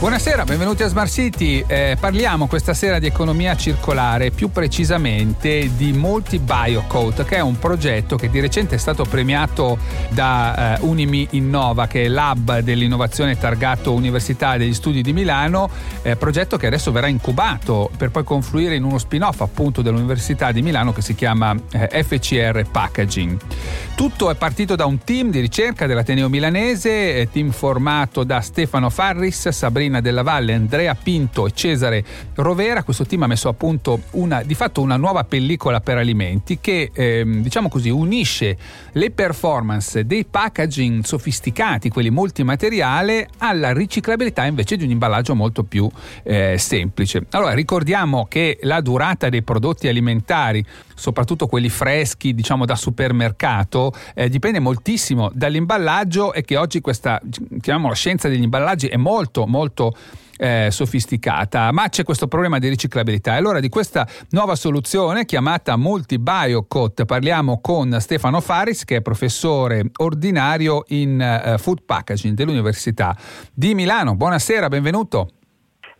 Buonasera, 0.00 0.44
benvenuti 0.44 0.82
a 0.82 0.88
Smart 0.88 1.10
City. 1.10 1.62
Eh, 1.66 1.94
parliamo 2.00 2.46
questa 2.46 2.72
sera 2.72 2.98
di 2.98 3.04
economia 3.04 3.54
circolare, 3.54 4.30
più 4.30 4.50
precisamente 4.50 5.70
di 5.76 5.92
Multi 5.92 6.38
Biocoat, 6.38 7.22
che 7.26 7.36
è 7.36 7.40
un 7.40 7.58
progetto 7.58 8.16
che 8.16 8.30
di 8.30 8.40
recente 8.40 8.76
è 8.76 8.78
stato 8.78 9.04
premiato 9.04 9.76
da 10.08 10.78
eh, 10.78 10.86
Unimi 10.86 11.28
Innova, 11.32 11.86
che 11.86 12.04
è 12.04 12.08
l'hub 12.08 12.60
dell'innovazione 12.60 13.36
targato 13.36 13.92
Università 13.92 14.56
degli 14.56 14.72
Studi 14.72 15.02
di 15.02 15.12
Milano, 15.12 15.68
eh, 16.00 16.16
progetto 16.16 16.56
che 16.56 16.66
adesso 16.66 16.92
verrà 16.92 17.08
incubato 17.08 17.90
per 17.94 18.10
poi 18.10 18.24
confluire 18.24 18.76
in 18.76 18.84
uno 18.84 18.96
spin-off 18.96 19.42
appunto 19.42 19.82
dell'Università 19.82 20.50
di 20.50 20.62
Milano 20.62 20.94
che 20.94 21.02
si 21.02 21.14
chiama 21.14 21.54
eh, 21.72 22.02
FCR 22.02 22.64
Packaging. 22.70 23.38
Tutto 23.94 24.30
è 24.30 24.34
partito 24.34 24.76
da 24.76 24.86
un 24.86 24.96
team 25.04 25.28
di 25.28 25.40
ricerca 25.40 25.86
dell'Ateneo 25.86 26.30
Milanese, 26.30 27.16
eh, 27.16 27.28
team 27.30 27.50
formato 27.50 28.24
da 28.24 28.40
Stefano 28.40 28.88
Farris, 28.88 29.50
Sabrina 29.50 29.89
Marina 29.90 30.00
della 30.00 30.22
Valle, 30.22 30.54
Andrea 30.54 30.94
Pinto 30.94 31.46
e 31.46 31.50
Cesare 31.52 32.04
Rovera. 32.34 32.84
Questo 32.84 33.04
team 33.04 33.24
ha 33.24 33.26
messo 33.26 33.48
a 33.48 33.52
punto 33.52 34.02
una, 34.12 34.42
di 34.42 34.54
fatto 34.54 34.80
una 34.80 34.96
nuova 34.96 35.24
pellicola 35.24 35.80
per 35.80 35.98
alimenti 35.98 36.58
che 36.60 36.90
ehm, 36.92 37.42
diciamo 37.42 37.68
così 37.68 37.90
unisce 37.90 38.56
le 38.92 39.10
performance 39.10 40.06
dei 40.06 40.24
packaging 40.24 41.04
sofisticati, 41.04 41.90
quelli 41.90 42.10
multimateriale, 42.10 43.28
alla 43.38 43.72
riciclabilità 43.72 44.44
invece 44.44 44.76
di 44.76 44.84
un 44.84 44.90
imballaggio 44.90 45.34
molto 45.34 45.64
più 45.64 45.90
eh, 46.22 46.56
semplice. 46.56 47.26
Allora 47.30 47.52
ricordiamo 47.52 48.26
che 48.28 48.58
la 48.62 48.80
durata 48.80 49.28
dei 49.28 49.42
prodotti 49.42 49.88
alimentari 49.88 50.64
soprattutto 51.00 51.46
quelli 51.46 51.70
freschi, 51.70 52.34
diciamo 52.34 52.66
da 52.66 52.76
supermercato, 52.76 53.92
eh, 54.14 54.28
dipende 54.28 54.58
moltissimo 54.58 55.30
dall'imballaggio 55.32 56.34
e 56.34 56.42
che 56.42 56.58
oggi 56.58 56.82
questa, 56.82 57.18
chiamiamola 57.58 57.94
scienza 57.94 58.28
degli 58.28 58.42
imballaggi, 58.42 58.86
è 58.86 58.98
molto, 58.98 59.46
molto 59.46 59.79
eh, 60.40 60.68
sofisticata, 60.70 61.70
ma 61.70 61.88
c'è 61.88 62.02
questo 62.02 62.26
problema 62.26 62.58
di 62.58 62.68
riciclabilità. 62.68 63.34
E 63.34 63.36
allora 63.36 63.60
di 63.60 63.68
questa 63.68 64.06
nuova 64.30 64.54
soluzione 64.56 65.26
chiamata 65.26 65.76
Multi 65.76 66.18
Biocoat 66.18 67.04
parliamo 67.04 67.60
con 67.60 67.94
Stefano 68.00 68.40
Faris, 68.40 68.84
che 68.84 68.96
è 68.96 69.02
professore 69.02 69.90
ordinario 69.98 70.84
in 70.88 71.20
eh, 71.20 71.58
food 71.58 71.82
packaging 71.84 72.34
dell'Università 72.34 73.14
di 73.52 73.74
Milano. 73.74 74.16
Buonasera, 74.16 74.68
benvenuto. 74.68 75.28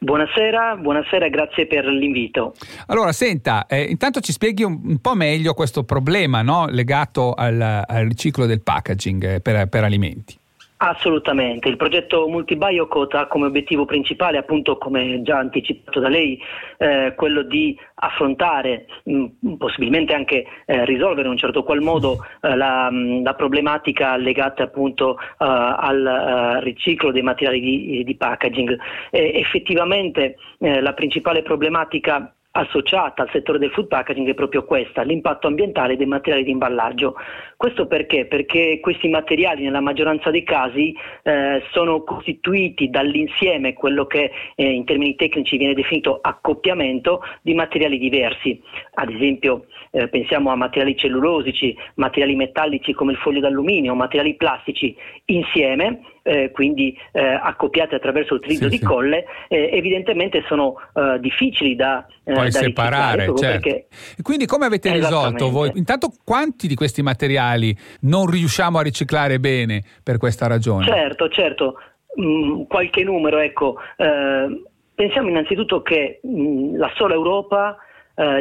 Buonasera, 0.03 0.77
buonasera 0.77 1.29
grazie 1.29 1.67
per 1.67 1.85
l'invito. 1.85 2.55
Allora, 2.87 3.13
senta, 3.13 3.67
eh, 3.67 3.83
intanto 3.83 4.21
ci 4.21 4.33
spieghi 4.33 4.63
un, 4.63 4.81
un, 4.83 4.99
po' 4.99 5.15
meglio 5.15 5.53
questo 5.53 5.85
problema 5.85 6.41
no? 6.41 6.67
legato 6.71 7.35
al, 7.35 7.61
al, 7.61 8.07
riciclo 8.07 8.47
del 8.47 8.63
packaging 8.63 9.25
eh, 9.25 9.41
per, 9.43 9.69
per 9.69 9.85
alimenti. 9.85 10.39
Assolutamente, 10.83 11.69
il 11.69 11.77
progetto 11.77 12.27
Multibiocot 12.27 13.13
ha 13.13 13.27
come 13.27 13.45
obiettivo 13.45 13.85
principale, 13.85 14.39
appunto 14.39 14.79
come 14.79 15.21
già 15.21 15.37
anticipato 15.37 16.01
da 16.01 16.09
lei, 16.09 16.41
eh, 16.79 17.13
quello 17.17 17.43
di 17.43 17.79
affrontare, 17.97 18.87
mh, 19.05 19.57
possibilmente 19.59 20.15
anche 20.15 20.47
eh, 20.65 20.87
risolvere 20.87 21.27
in 21.27 21.33
un 21.33 21.37
certo 21.37 21.65
qual 21.65 21.83
modo 21.83 22.25
eh, 22.41 22.57
la, 22.57 22.91
mh, 22.91 23.23
la, 23.23 23.35
problematica 23.35 24.17
legata 24.17 24.63
appunto 24.63 25.19
eh, 25.19 25.25
al 25.39 26.07
eh, 26.07 26.65
riciclo 26.65 27.13
dei 27.13 27.21
materiali 27.21 27.61
di, 27.61 28.03
di 28.03 28.17
packaging. 28.17 28.75
effettivamente 29.11 30.37
eh, 30.61 30.81
la 30.81 30.95
principale 30.95 31.43
problematica 31.43 32.35
associata 32.53 33.23
al 33.23 33.31
settore 33.31 33.59
del 33.59 33.71
food 33.71 33.87
packaging 33.87 34.29
è 34.29 34.35
proprio 34.35 34.65
questa, 34.65 35.03
l'impatto 35.03 35.47
ambientale 35.47 35.97
dei 35.97 36.07
materiali 36.07 36.45
di 36.45 36.51
imballaggio. 36.51 37.15
Questo 37.57 37.87
perché? 37.87 38.27
Perché 38.27 38.79
questi 38.81 39.09
materiali 39.09 39.63
nella 39.63 39.81
maggioranza 39.81 40.31
dei 40.31 40.43
casi 40.43 40.95
eh, 41.23 41.63
sono 41.71 42.03
costituiti 42.03 42.91
dall'insieme, 42.91 43.75
quello 43.75 44.07
che 44.07 44.31
eh, 44.57 44.71
in 44.71 44.85
termini 44.85 45.15
tecnici 45.15 45.57
viene 45.57 45.75
definito 45.75 46.19
accoppiamento, 46.21 47.23
di 47.43 47.55
materiali 47.55 47.99
diversi. 47.99 48.61
Ad 48.95 49.11
esempio 49.11 49.67
eh, 49.93 50.09
pensiamo 50.09 50.51
a 50.51 50.57
materiali 50.57 50.97
cellulosici, 50.97 51.77
materiali 51.95 52.35
metallici 52.35 52.93
come 52.93 53.13
il 53.13 53.19
foglio 53.19 53.41
d'alluminio, 53.41 53.95
materiali 53.95 54.35
plastici 54.35 54.97
insieme 55.27 56.01
eh, 56.23 56.51
quindi 56.51 56.97
eh, 57.13 57.21
accoppiate 57.21 57.95
attraverso 57.95 58.35
l'utilizzo 58.35 58.65
sì, 58.65 58.71
di 58.71 58.77
sì. 58.79 58.85
colle, 58.85 59.25
eh, 59.49 59.71
evidentemente 59.73 60.45
sono 60.47 60.75
eh, 60.95 61.19
difficili 61.21 61.75
da, 61.77 62.07
eh, 62.25 62.33
Poi 62.33 62.51
da 62.51 62.59
separare. 62.59 63.27
Certo. 63.27 63.41
Perché... 63.41 63.87
Quindi 64.23 64.47
come 64.47 64.67
avete 64.67 64.93
risolto 64.93 65.51
voi? 65.51 65.71
Intanto 65.75 66.13
quanti 66.25 66.67
di 66.67 66.75
questi 66.75 67.03
materiali 67.03 67.77
non 68.03 68.27
riusciamo 68.27 68.79
a 68.79 68.83
riciclare 68.83 69.39
bene 69.39 69.83
per 70.03 70.19
questa 70.19 70.47
ragione? 70.47 70.87
Certo, 70.87 71.29
certo. 71.29 71.79
Mm, 72.21 72.63
qualche 72.65 73.03
numero, 73.05 73.39
ecco. 73.39 73.77
Eh, 73.97 74.63
pensiamo 74.95 75.29
innanzitutto 75.29 75.83
che 75.83 76.21
mm, 76.27 76.77
la 76.77 76.91
sola 76.95 77.15
Europa 77.15 77.77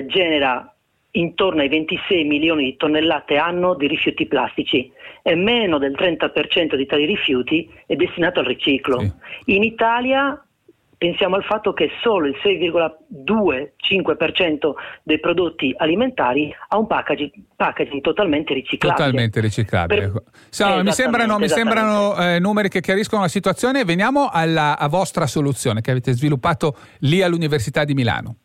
genera 0.07 0.75
intorno 1.12 1.62
ai 1.62 1.70
26 1.70 2.24
milioni 2.24 2.66
di 2.66 2.78
tonnellate 2.78 3.38
anno 3.38 3.75
di 3.75 3.88
rifiuti 3.88 4.28
plastici 4.28 4.92
e 5.24 5.36
meno 5.36 5.78
del 5.78 5.96
30% 5.97 6.75
di 6.75 6.86
tali 6.86 7.06
rifiuti 7.06 7.70
è 7.86 7.96
destinato 7.96 8.40
al 8.40 8.46
riciclo. 8.46 9.00
Sì. 9.00 9.12
In 9.46 9.64
Italia 9.64 10.42
pensiamo 11.00 11.36
al 11.38 11.44
fatto 11.46 11.74
che 11.74 11.90
solo 12.02 12.28
il 12.28 12.36
6,25% 12.44 14.74
dei 15.02 15.20
prodotti 15.20 15.74
alimentari 15.78 16.53
ha 16.68 16.78
un 16.78 16.86
packaging, 16.88 17.31
packaging 17.56 18.02
totalmente 18.02 18.53
riciclabile. 18.53 19.06
Totalmente 19.06 19.40
riciclabile. 19.40 20.12
Per... 20.12 20.24
So, 20.50 20.84
mi 20.84 20.91
sembrano, 20.91 21.40
mi 21.40 21.47
sembrano 21.47 22.18
eh, 22.18 22.40
numeri 22.40 22.68
che 22.68 22.81
chiariscono 22.81 23.22
la 23.22 23.30
situazione. 23.30 23.86
Veniamo 23.86 24.28
alla 24.30 24.76
vostra 24.90 25.26
soluzione 25.26 25.80
che 25.80 25.91
avete 25.91 26.12
sviluppato 26.12 26.76
lì 27.00 27.22
all'Università 27.22 27.86
di 27.86 27.94
Milano. 27.94 28.36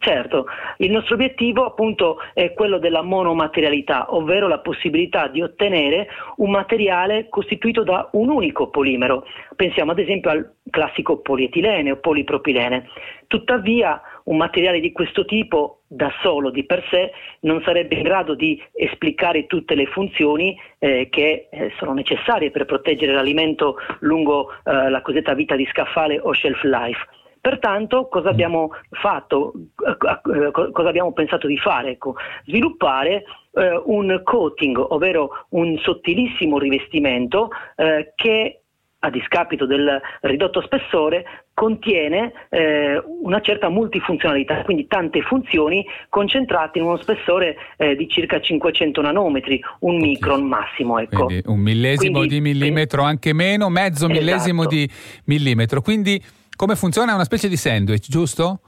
Certo, 0.00 0.46
il 0.76 0.92
nostro 0.92 1.16
obiettivo 1.16 1.64
appunto 1.64 2.18
è 2.32 2.52
quello 2.52 2.78
della 2.78 3.02
monomaterialità, 3.02 4.14
ovvero 4.14 4.46
la 4.46 4.60
possibilità 4.60 5.26
di 5.26 5.42
ottenere 5.42 6.06
un 6.36 6.52
materiale 6.52 7.28
costituito 7.28 7.82
da 7.82 8.08
un 8.12 8.28
unico 8.28 8.68
polimero. 8.68 9.24
Pensiamo 9.56 9.90
ad 9.90 9.98
esempio 9.98 10.30
al 10.30 10.52
classico 10.70 11.18
polietilene 11.18 11.90
o 11.90 11.96
polipropilene. 11.96 12.88
Tuttavia 13.26 14.00
un 14.24 14.36
materiale 14.36 14.78
di 14.78 14.92
questo 14.92 15.24
tipo 15.24 15.80
da 15.88 16.12
solo 16.22 16.50
di 16.50 16.64
per 16.64 16.84
sé 16.90 17.10
non 17.40 17.60
sarebbe 17.64 17.96
in 17.96 18.02
grado 18.02 18.34
di 18.34 18.62
esplicare 18.74 19.46
tutte 19.46 19.74
le 19.74 19.86
funzioni 19.86 20.56
eh, 20.78 21.08
che 21.10 21.48
eh, 21.50 21.72
sono 21.76 21.92
necessarie 21.92 22.52
per 22.52 22.66
proteggere 22.66 23.12
l'alimento 23.12 23.76
lungo 24.00 24.52
eh, 24.64 24.90
la 24.90 25.02
cosiddetta 25.02 25.34
vita 25.34 25.56
di 25.56 25.66
scaffale 25.66 26.20
o 26.20 26.32
shelf 26.32 26.62
life. 26.62 27.04
Pertanto 27.48 28.08
cosa 28.08 28.28
abbiamo 28.28 28.72
fatto, 28.90 29.54
eh, 29.56 30.48
eh, 30.48 30.50
cosa 30.50 30.88
abbiamo 30.90 31.14
pensato 31.14 31.46
di 31.46 31.56
fare? 31.56 31.92
Ecco, 31.92 32.14
sviluppare 32.44 33.24
eh, 33.52 33.82
un 33.86 34.20
coating, 34.22 34.76
ovvero 34.76 35.46
un 35.50 35.78
sottilissimo 35.78 36.58
rivestimento 36.58 37.48
eh, 37.76 38.12
che 38.16 38.60
a 38.98 39.10
discapito 39.10 39.64
del 39.64 39.98
ridotto 40.22 40.60
spessore, 40.60 41.24
contiene 41.54 42.32
eh, 42.50 43.02
una 43.22 43.40
certa 43.40 43.70
multifunzionalità, 43.70 44.60
quindi 44.62 44.86
tante 44.86 45.22
funzioni 45.22 45.86
concentrate 46.10 46.80
in 46.80 46.84
uno 46.84 46.98
spessore 46.98 47.56
eh, 47.78 47.96
di 47.96 48.08
circa 48.10 48.40
500 48.40 49.00
nanometri, 49.00 49.58
un 49.80 49.96
okay. 49.96 50.08
micron 50.08 50.42
massimo. 50.42 50.98
Ecco. 50.98 51.24
Quindi 51.24 51.42
un 51.46 51.60
millesimo 51.60 52.18
quindi, 52.18 52.34
di 52.34 52.40
millimetro, 52.42 53.04
anche 53.04 53.32
meno, 53.32 53.70
mezzo 53.70 54.04
esatto. 54.04 54.12
millesimo 54.12 54.66
di 54.66 54.90
millimetro. 55.24 55.80
Quindi 55.80 56.20
come 56.58 56.74
funziona? 56.74 57.12
È 57.12 57.14
una 57.14 57.24
specie 57.24 57.48
di 57.48 57.56
sandwich, 57.56 58.08
giusto? 58.08 58.58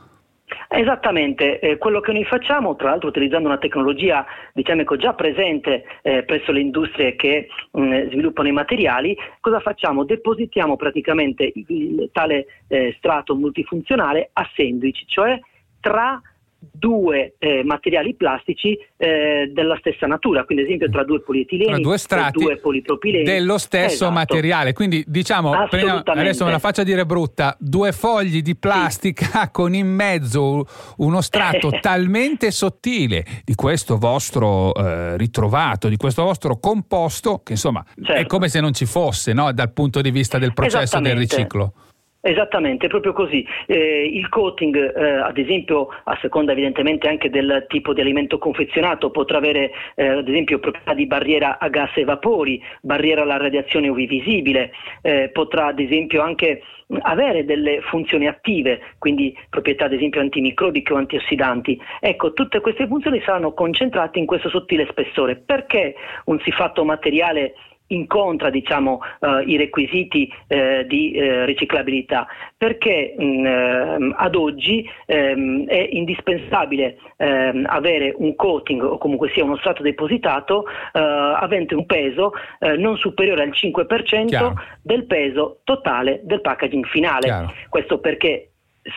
Esattamente, 0.68 1.58
eh, 1.58 1.76
quello 1.76 1.98
che 1.98 2.12
noi 2.12 2.24
facciamo, 2.24 2.76
tra 2.76 2.90
l'altro 2.90 3.08
utilizzando 3.08 3.48
una 3.48 3.58
tecnologia 3.58 4.24
diciamo, 4.54 4.84
già 4.96 5.12
presente 5.14 5.84
eh, 6.02 6.22
presso 6.22 6.52
le 6.52 6.60
industrie 6.60 7.16
che 7.16 7.48
mh, 7.72 7.82
mm, 7.82 8.10
sviluppano 8.10 8.46
i 8.46 8.52
materiali, 8.52 9.16
cosa 9.40 9.58
facciamo? 9.58 10.04
Depositiamo 10.04 10.76
praticamente 10.76 11.50
il, 11.52 12.10
tale 12.12 12.46
eh, 12.68 12.94
strato 12.98 13.34
multifunzionale 13.34 14.30
a 14.32 14.48
sandwich, 14.54 15.04
cioè 15.08 15.38
tra 15.80 16.20
due 16.60 17.34
eh, 17.38 17.64
materiali 17.64 18.14
plastici 18.14 18.78
eh, 18.98 19.50
della 19.52 19.76
stessa 19.78 20.06
natura, 20.06 20.44
quindi 20.44 20.64
ad 20.64 20.70
esempio 20.70 20.90
tra 20.90 21.04
due 21.04 21.22
polietileni 21.22 21.70
tra 21.70 21.78
due 21.78 21.96
strati 21.96 22.38
due 22.38 22.56
polipropileni 22.58 23.24
dello 23.24 23.56
stesso 23.56 23.94
esatto. 23.94 24.12
materiale. 24.12 24.72
Quindi 24.74 25.02
diciamo, 25.06 25.52
adesso 25.52 26.44
me 26.44 26.50
la 26.50 26.58
faccia 26.58 26.82
dire 26.82 27.06
brutta, 27.06 27.56
due 27.58 27.92
fogli 27.92 28.42
di 28.42 28.56
plastica 28.56 29.42
sì. 29.44 29.48
con 29.52 29.74
in 29.74 29.88
mezzo 29.88 30.66
uno 30.98 31.20
strato 31.22 31.70
talmente 31.80 32.50
sottile 32.50 33.24
di 33.44 33.54
questo 33.54 33.96
vostro 33.96 34.74
eh, 34.74 35.16
ritrovato, 35.16 35.88
di 35.88 35.96
questo 35.96 36.22
vostro 36.22 36.58
composto, 36.58 37.40
che 37.42 37.52
insomma 37.52 37.82
certo. 37.94 38.20
è 38.20 38.26
come 38.26 38.48
se 38.48 38.60
non 38.60 38.74
ci 38.74 38.84
fosse 38.84 39.32
no? 39.32 39.50
dal 39.52 39.72
punto 39.72 40.02
di 40.02 40.10
vista 40.10 40.38
del 40.38 40.52
processo 40.52 41.00
del 41.00 41.16
riciclo. 41.16 41.72
Esattamente, 42.22 42.88
proprio 42.88 43.14
così. 43.14 43.46
Eh, 43.66 44.10
il 44.12 44.28
coating, 44.28 44.76
eh, 44.76 45.10
ad 45.20 45.38
esempio, 45.38 45.88
a 46.04 46.18
seconda 46.20 46.52
evidentemente 46.52 47.08
anche 47.08 47.30
del 47.30 47.64
tipo 47.68 47.94
di 47.94 48.02
alimento 48.02 48.36
confezionato, 48.36 49.10
potrà 49.10 49.38
avere 49.38 49.70
eh, 49.94 50.06
ad 50.06 50.28
esempio 50.28 50.58
proprietà 50.58 50.92
di 50.92 51.06
barriera 51.06 51.58
a 51.58 51.68
gas 51.68 51.96
e 51.96 52.04
vapori, 52.04 52.62
barriera 52.82 53.22
alla 53.22 53.38
radiazione 53.38 53.88
UV 53.88 54.06
visibile, 54.06 54.72
eh, 55.00 55.30
potrà 55.32 55.66
ad 55.66 55.80
esempio 55.80 56.20
anche 56.20 56.62
avere 57.02 57.44
delle 57.44 57.80
funzioni 57.82 58.26
attive, 58.26 58.80
quindi 58.98 59.34
proprietà 59.48 59.86
ad 59.86 59.92
esempio 59.92 60.20
antimicrobiche 60.20 60.92
o 60.92 60.96
antiossidanti. 60.96 61.80
Ecco, 62.00 62.32
tutte 62.32 62.60
queste 62.60 62.86
funzioni 62.86 63.22
saranno 63.24 63.54
concentrate 63.54 64.18
in 64.18 64.26
questo 64.26 64.50
sottile 64.50 64.86
spessore. 64.90 65.36
Perché 65.36 65.94
un 66.24 66.38
siffatto 66.40 66.84
materiale 66.84 67.54
incontra 67.90 68.50
diciamo, 68.50 69.00
uh, 69.20 69.38
i 69.46 69.56
requisiti 69.56 70.32
uh, 70.48 70.82
di 70.86 71.12
uh, 71.14 71.44
riciclabilità 71.44 72.26
perché 72.56 73.14
mh, 73.16 73.24
mm, 73.24 74.12
ad 74.16 74.34
oggi 74.34 74.88
um, 75.06 75.66
è 75.66 75.88
indispensabile 75.90 76.98
um, 77.16 77.64
avere 77.66 78.14
un 78.16 78.34
coating 78.34 78.82
o 78.82 78.98
comunque 78.98 79.30
sia 79.30 79.44
uno 79.44 79.56
strato 79.56 79.82
depositato 79.82 80.64
avente 80.92 81.74
un 81.74 81.86
peso 81.86 82.32
non 82.76 82.96
superiore 82.96 83.42
al 83.42 83.50
5% 83.50 84.26
Chiaro. 84.26 84.54
del 84.82 85.04
peso 85.04 85.60
totale 85.64 86.20
del 86.24 86.40
packaging 86.40 86.84
finale. 86.86 87.26
Chiaro. 87.26 87.52
Questo 87.68 87.98
perché 87.98 88.49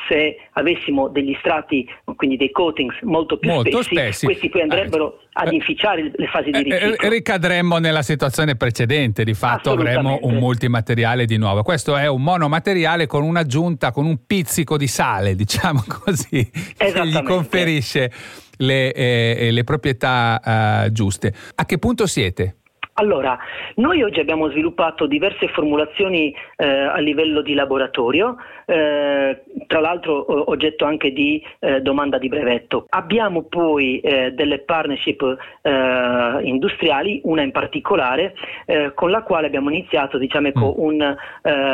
se 0.08 0.38
avessimo 0.52 1.08
degli 1.08 1.36
strati, 1.40 1.88
quindi 2.16 2.38
dei 2.38 2.52
coatings 2.52 3.02
molto 3.02 3.38
più 3.38 3.50
molto 3.50 3.82
spessi, 3.82 3.96
spessi, 3.96 4.26
questi 4.26 4.50
poi 4.50 4.62
andrebbero 4.62 5.20
eh, 5.20 5.28
ad 5.34 5.52
inficiare 5.52 6.12
le 6.14 6.28
fasi 6.28 6.52
di 6.52 6.62
eh, 6.62 6.76
eh, 6.76 6.86
riciclo. 6.86 7.10
ricadremmo 7.10 7.78
nella 7.78 8.02
situazione 8.02 8.56
precedente, 8.56 9.24
di 9.24 9.34
fatto 9.34 9.72
avremmo 9.72 10.20
un 10.24 10.36
multimateriale 10.36 11.26
di 11.26 11.38
nuovo. 11.38 11.64
Questo 11.64 11.96
è 11.96 12.08
un 12.08 12.22
monomateriale 12.22 13.08
con 13.08 13.24
un'aggiunta, 13.24 13.92
con 13.92 14.06
un 14.06 14.26
pizzico 14.26 14.78
di 14.78 14.88
sale, 14.88 15.36
diciamo 15.36 15.84
così, 15.88 16.50
che 16.78 17.08
gli 17.08 17.22
conferisce 17.24 18.12
le, 18.58 18.94
eh, 18.94 19.50
le 19.52 19.64
proprietà 19.64 20.86
eh, 20.86 20.92
giuste. 20.92 21.34
A 21.56 21.66
che 21.66 21.78
punto 21.78 22.06
siete? 22.08 22.58
Allora, 22.96 23.38
noi 23.76 24.04
oggi 24.04 24.20
abbiamo 24.20 24.50
sviluppato 24.50 25.08
diverse 25.08 25.48
formulazioni 25.48 26.34
eh, 26.56 26.68
a 26.68 27.00
livello 27.00 27.42
di 27.42 27.56
laboratorio, 27.56 28.38
eh, 28.66 29.44
tra 29.66 29.80
l'altro 29.80 30.52
oggetto 30.52 30.86
anche 30.86 31.12
di 31.12 31.44
eh, 31.60 31.82
domanda 31.82 32.20
di 32.20 32.28
brevetto. 32.28 32.86
Abbiamo 32.90 33.44
poi 33.44 34.00
eh, 34.00 34.32
delle 34.32 34.60
partnership 34.60 35.22
eh, 35.62 36.40
industriali, 36.44 37.20
una 37.24 37.42
in 37.42 37.52
particolare, 37.52 38.36
eh, 38.66 38.92
con 38.94 39.10
la 39.10 39.24
quale 39.24 39.48
abbiamo 39.48 39.72
iniziato 39.72 40.20
diciamo, 40.20 40.52
mm. 40.56 40.62
un, 40.76 41.16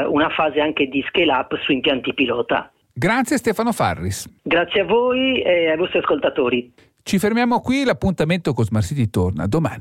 una 0.07 0.29
fase 0.29 0.61
anche 0.61 0.87
di 0.87 1.03
scale 1.09 1.31
up 1.33 1.57
su 1.57 1.73
impianti 1.73 2.13
pilota. 2.13 2.71
Grazie 2.93 3.37
Stefano 3.37 3.71
Farris. 3.73 4.39
Grazie 4.41 4.81
a 4.81 4.85
voi 4.85 5.41
e 5.41 5.69
ai 5.69 5.77
vostri 5.77 5.99
ascoltatori. 5.99 6.73
Ci 7.01 7.17
fermiamo 7.17 7.59
qui, 7.59 7.83
l'appuntamento 7.83 8.53
con 8.53 8.65
Smart 8.65 8.85
City 8.85 9.09
torna 9.09 9.47
domani. 9.47 9.77